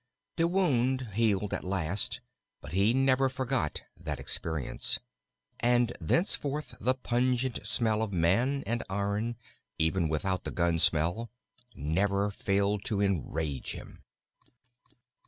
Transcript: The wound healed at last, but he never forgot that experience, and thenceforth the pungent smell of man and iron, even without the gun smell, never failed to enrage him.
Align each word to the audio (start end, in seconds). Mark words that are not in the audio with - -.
The 0.37 0.47
wound 0.47 1.09
healed 1.13 1.53
at 1.53 1.63
last, 1.63 2.21
but 2.59 2.73
he 2.73 2.91
never 2.91 3.29
forgot 3.29 3.83
that 3.95 4.19
experience, 4.19 4.97
and 5.59 5.95
thenceforth 6.01 6.73
the 6.79 6.95
pungent 6.95 7.59
smell 7.67 8.01
of 8.01 8.11
man 8.11 8.63
and 8.65 8.81
iron, 8.89 9.35
even 9.77 10.09
without 10.09 10.43
the 10.43 10.49
gun 10.49 10.79
smell, 10.79 11.29
never 11.75 12.31
failed 12.31 12.83
to 12.85 12.99
enrage 12.99 13.73
him. 13.73 14.01